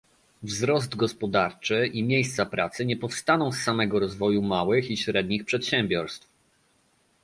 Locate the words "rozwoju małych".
3.99-4.91